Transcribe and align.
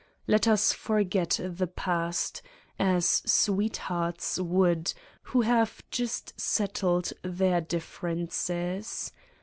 Let 0.25 0.47
us 0.47 0.73
forget 0.73 1.39
the 1.43 1.67
past, 1.67 2.41
as 2.79 3.21
sweethearts 3.23 4.39
would 4.39 4.93
who 5.21 5.41
have 5.41 5.83
just 5.91 6.39
settled 6.41 7.13
their 7.21 7.61
differences. 7.61 9.11